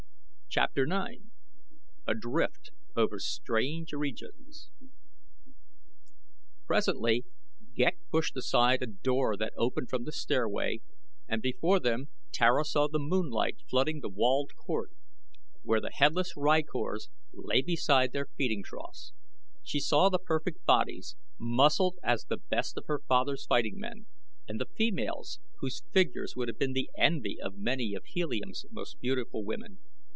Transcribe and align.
CHAPTER 0.53 0.83
IX 0.83 1.23
ADRIFT 2.07 2.71
OVER 2.97 3.19
STRANGE 3.19 3.93
REGIONS 3.93 4.69
Presently 6.67 7.23
Ghek 7.73 7.97
pushed 8.09 8.35
aside 8.35 8.81
a 8.81 8.85
door 8.85 9.37
that 9.37 9.53
opened 9.55 9.89
from 9.89 10.03
the 10.03 10.11
stairway, 10.11 10.81
and 11.25 11.41
before 11.41 11.79
them 11.79 12.09
Tara 12.33 12.65
saw 12.65 12.89
the 12.89 12.99
moonlight 12.99 13.59
flooding 13.69 14.01
the 14.01 14.09
walled 14.09 14.51
court 14.57 14.91
where 15.61 15.79
the 15.79 15.89
headless 15.89 16.35
rykors 16.35 17.07
lay 17.31 17.61
beside 17.61 18.11
their 18.11 18.27
feeding 18.35 18.61
troughs. 18.61 19.13
She 19.63 19.79
saw 19.79 20.09
the 20.09 20.19
perfect 20.19 20.65
bodies, 20.65 21.15
muscled 21.39 21.95
as 22.03 22.25
the 22.25 22.35
best 22.35 22.75
of 22.75 22.87
her 22.87 22.99
father's 23.07 23.45
fighting 23.45 23.79
men, 23.79 24.05
and 24.49 24.59
the 24.59 24.67
females 24.75 25.39
whose 25.59 25.81
figures 25.93 26.35
would 26.35 26.49
have 26.49 26.59
been 26.59 26.73
the 26.73 26.89
envy 26.97 27.37
of 27.41 27.55
many 27.55 27.93
of 27.93 28.03
Helium's 28.03 28.65
most 28.69 28.99
beautiful 28.99 29.45
women. 29.45 29.79